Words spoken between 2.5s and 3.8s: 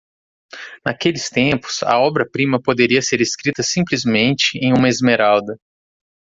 poderia ser escrita